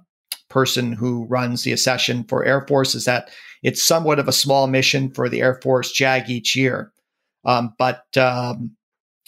person 0.48 0.92
who 0.92 1.26
runs 1.26 1.62
the 1.62 1.72
accession 1.72 2.24
for 2.24 2.44
Air 2.44 2.66
Force, 2.66 2.94
is 2.94 3.04
that 3.04 3.30
it's 3.62 3.82
somewhat 3.82 4.18
of 4.18 4.28
a 4.28 4.32
small 4.32 4.66
mission 4.66 5.10
for 5.10 5.28
the 5.28 5.40
Air 5.40 5.60
Force 5.62 5.92
JAG 5.92 6.28
each 6.28 6.56
year. 6.56 6.92
Um, 7.46 7.74
but 7.78 8.04
um, 8.18 8.76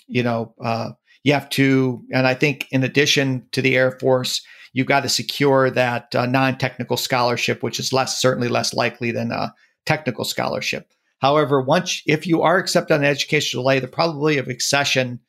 you 0.07 0.23
know, 0.23 0.55
uh, 0.63 0.91
you 1.25 1.33
have 1.33 1.49
to, 1.51 2.05
and 2.13 2.27
I 2.27 2.35
think 2.35 2.67
in 2.71 2.85
addition 2.85 3.47
to 3.53 3.63
the 3.63 3.77
Air 3.77 3.93
Force, 3.93 4.43
you've 4.73 4.87
got 4.87 5.03
to 5.05 5.09
secure 5.09 5.71
that 5.71 6.15
uh, 6.15 6.27
non-technical 6.27 6.97
scholarship, 6.97 7.63
which 7.63 7.81
is 7.81 7.93
less 7.93 8.21
certainly 8.21 8.49
less 8.49 8.75
likely 8.75 9.11
than 9.11 9.33
a 9.33 9.55
technical 9.87 10.25
scholarship. 10.25 10.93
However, 11.21 11.61
once 11.61 12.03
if 12.07 12.27
you 12.27 12.43
are 12.43 12.59
accepted 12.59 12.95
on 12.95 13.01
an 13.01 13.07
educational 13.07 13.63
delay, 13.63 13.81
the 13.81 13.89
probability 13.89 14.39
of 14.39 14.49
accession 14.49 15.21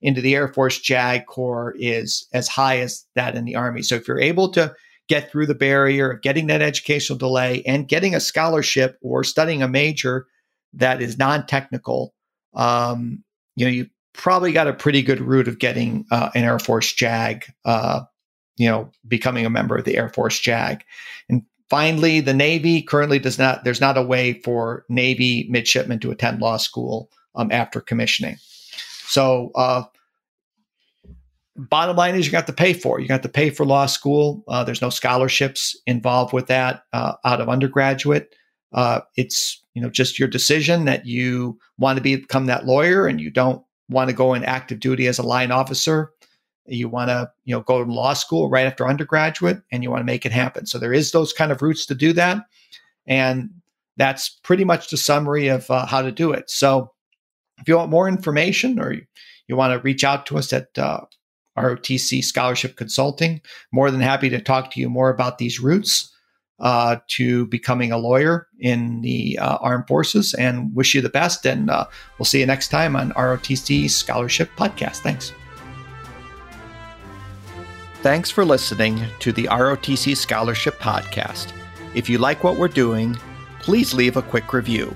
into 0.00 0.20
the 0.20 0.34
Air 0.34 0.48
Force 0.48 0.78
JAG 0.78 1.26
Corps 1.26 1.74
is 1.78 2.26
as 2.32 2.48
high 2.48 2.78
as 2.78 3.04
that 3.14 3.34
in 3.34 3.44
the 3.44 3.56
Army. 3.56 3.82
So 3.82 3.96
if 3.96 4.06
you're 4.06 4.20
able 4.20 4.50
to 4.52 4.74
get 5.08 5.30
through 5.30 5.46
the 5.46 5.54
barrier 5.54 6.10
of 6.12 6.22
getting 6.22 6.46
that 6.48 6.62
educational 6.62 7.18
delay 7.18 7.62
and 7.66 7.88
getting 7.88 8.14
a 8.14 8.20
scholarship 8.20 8.98
or 9.00 9.24
studying 9.24 9.62
a 9.62 9.68
major 9.68 10.26
that 10.74 11.00
is 11.00 11.18
non-technical, 11.18 12.14
um, 12.54 13.22
you 13.56 13.64
know, 13.64 13.70
you 13.70 13.88
probably 14.12 14.52
got 14.52 14.68
a 14.68 14.72
pretty 14.72 15.02
good 15.02 15.20
route 15.20 15.48
of 15.48 15.58
getting 15.58 16.04
uh, 16.10 16.30
an 16.34 16.44
Air 16.44 16.58
Force 16.58 16.92
JAG, 16.92 17.46
uh, 17.64 18.02
you 18.56 18.68
know, 18.68 18.90
becoming 19.06 19.46
a 19.46 19.50
member 19.50 19.76
of 19.76 19.84
the 19.84 19.96
Air 19.96 20.08
Force 20.08 20.38
JAG. 20.40 20.84
And 21.28 21.42
Finally, 21.68 22.20
the 22.20 22.34
Navy 22.34 22.80
currently 22.80 23.18
does 23.18 23.38
not, 23.38 23.64
there's 23.64 23.80
not 23.80 23.98
a 23.98 24.02
way 24.02 24.32
for 24.32 24.84
Navy 24.88 25.46
midshipmen 25.50 25.98
to 26.00 26.10
attend 26.10 26.40
law 26.40 26.56
school 26.56 27.10
um, 27.34 27.52
after 27.52 27.80
commissioning. 27.80 28.36
So, 29.06 29.50
uh, 29.54 29.84
bottom 31.56 31.96
line 31.96 32.14
is 32.14 32.24
you 32.24 32.32
got 32.32 32.46
to 32.46 32.52
pay 32.52 32.72
for 32.72 32.98
it. 32.98 33.02
You 33.02 33.08
got 33.08 33.22
to 33.22 33.28
pay 33.28 33.50
for 33.50 33.66
law 33.66 33.84
school. 33.86 34.44
Uh, 34.48 34.64
there's 34.64 34.80
no 34.80 34.90
scholarships 34.90 35.76
involved 35.86 36.32
with 36.32 36.46
that 36.46 36.84
uh, 36.92 37.14
out 37.24 37.40
of 37.40 37.48
undergraduate. 37.50 38.34
Uh, 38.72 39.00
it's 39.16 39.62
you 39.78 39.82
know 39.84 39.90
just 39.90 40.18
your 40.18 40.26
decision 40.26 40.86
that 40.86 41.06
you 41.06 41.56
want 41.78 41.96
to 41.98 42.02
become 42.02 42.46
that 42.46 42.66
lawyer 42.66 43.06
and 43.06 43.20
you 43.20 43.30
don't 43.30 43.62
want 43.88 44.10
to 44.10 44.16
go 44.16 44.34
in 44.34 44.42
active 44.42 44.80
duty 44.80 45.06
as 45.06 45.20
a 45.20 45.22
line 45.22 45.52
officer. 45.52 46.10
You 46.66 46.88
want 46.88 47.10
to 47.10 47.30
you 47.44 47.54
know 47.54 47.60
go 47.60 47.84
to 47.84 47.92
law 47.92 48.12
school 48.14 48.50
right 48.50 48.66
after 48.66 48.88
undergraduate 48.88 49.62
and 49.70 49.84
you 49.84 49.90
want 49.92 50.00
to 50.00 50.12
make 50.12 50.26
it 50.26 50.32
happen. 50.32 50.66
So 50.66 50.80
there 50.80 50.92
is 50.92 51.12
those 51.12 51.32
kind 51.32 51.52
of 51.52 51.62
routes 51.62 51.86
to 51.86 51.94
do 51.94 52.12
that. 52.14 52.38
And 53.06 53.50
that's 53.96 54.28
pretty 54.42 54.64
much 54.64 54.90
the 54.90 54.96
summary 54.96 55.46
of 55.46 55.70
uh, 55.70 55.86
how 55.86 56.02
to 56.02 56.10
do 56.10 56.32
it. 56.32 56.50
So 56.50 56.92
if 57.58 57.68
you 57.68 57.76
want 57.76 57.90
more 57.90 58.08
information 58.08 58.80
or 58.80 58.92
you, 58.92 59.06
you 59.46 59.54
want 59.54 59.72
to 59.72 59.82
reach 59.84 60.02
out 60.02 60.26
to 60.26 60.38
us 60.38 60.52
at 60.52 60.76
uh, 60.76 61.02
ROTC 61.56 62.24
Scholarship 62.24 62.74
Consulting, 62.74 63.40
more 63.70 63.92
than 63.92 64.00
happy 64.00 64.28
to 64.28 64.40
talk 64.40 64.72
to 64.72 64.80
you 64.80 64.90
more 64.90 65.08
about 65.08 65.38
these 65.38 65.60
routes 65.60 66.12
uh, 66.60 66.96
to 67.08 67.46
becoming 67.46 67.92
a 67.92 67.98
lawyer 67.98 68.48
in 68.58 69.00
the 69.02 69.38
uh, 69.38 69.58
armed 69.60 69.86
forces 69.86 70.34
and 70.34 70.74
wish 70.74 70.94
you 70.94 71.00
the 71.00 71.08
best. 71.08 71.46
And 71.46 71.70
uh, 71.70 71.86
we'll 72.18 72.26
see 72.26 72.40
you 72.40 72.46
next 72.46 72.68
time 72.68 72.96
on 72.96 73.12
ROTC 73.12 73.88
Scholarship 73.90 74.50
Podcast. 74.56 74.98
Thanks. 74.98 75.32
Thanks 78.02 78.30
for 78.30 78.44
listening 78.44 79.00
to 79.20 79.32
the 79.32 79.44
ROTC 79.44 80.16
Scholarship 80.16 80.78
Podcast. 80.78 81.52
If 81.94 82.08
you 82.08 82.18
like 82.18 82.44
what 82.44 82.56
we're 82.56 82.68
doing, 82.68 83.16
please 83.60 83.92
leave 83.92 84.16
a 84.16 84.22
quick 84.22 84.52
review. 84.52 84.94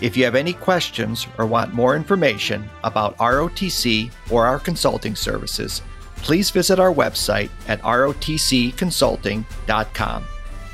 If 0.00 0.16
you 0.16 0.24
have 0.24 0.34
any 0.34 0.54
questions 0.54 1.26
or 1.36 1.44
want 1.44 1.74
more 1.74 1.94
information 1.94 2.70
about 2.82 3.18
ROTC 3.18 4.10
or 4.30 4.46
our 4.46 4.58
consulting 4.58 5.14
services, 5.14 5.82
please 6.16 6.48
visit 6.50 6.78
our 6.78 6.92
website 6.92 7.50
at 7.68 7.82
rotcconsulting.com. 7.82 10.24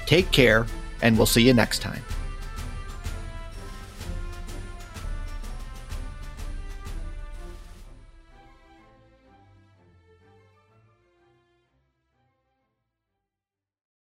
Take 0.07 0.31
care, 0.33 0.67
and 1.03 1.17
we'll 1.17 1.27
see 1.27 1.43
you 1.43 1.53
next 1.53 1.81
time. 1.81 2.03